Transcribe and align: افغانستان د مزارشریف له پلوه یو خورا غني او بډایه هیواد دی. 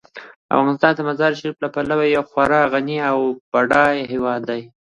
افغانستان 0.55 0.91
د 0.95 0.99
مزارشریف 1.09 1.55
له 1.63 1.69
پلوه 1.73 2.05
یو 2.15 2.23
خورا 2.29 2.61
غني 2.73 2.97
او 3.11 3.17
بډایه 3.51 4.03
هیواد 4.13 4.41
دی. 4.49 4.61